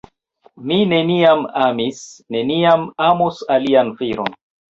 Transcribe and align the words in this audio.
Mi 0.69 0.77
neniam 0.93 1.43
amis, 1.65 2.01
neniam 2.37 2.87
amos 3.11 3.45
alian 3.59 3.95
viron. 4.03 4.35